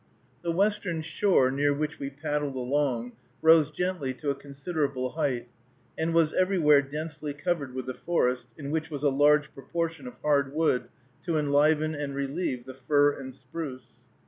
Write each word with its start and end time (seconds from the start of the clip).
The 0.41 0.49
western 0.51 1.03
shore, 1.03 1.51
near 1.51 1.75
which 1.75 1.99
we 1.99 2.09
paddled 2.09 2.55
along, 2.55 3.11
rose 3.43 3.69
gently 3.69 4.15
to 4.15 4.31
a 4.31 4.35
considerable 4.35 5.11
height, 5.11 5.47
and 5.95 6.11
was 6.11 6.33
everywhere 6.33 6.81
densely 6.81 7.35
covered 7.35 7.75
with 7.75 7.85
the 7.85 7.93
forest, 7.93 8.47
in 8.57 8.71
which 8.71 8.89
was 8.89 9.03
a 9.03 9.09
large 9.09 9.53
proportion 9.53 10.07
of 10.07 10.15
hard 10.23 10.55
wood 10.55 10.87
to 11.25 11.37
enliven 11.37 11.93
and 11.93 12.15
relieve 12.15 12.65
the 12.65 12.73
fir 12.73 13.11
and 13.19 13.35
spruce. 13.35 13.99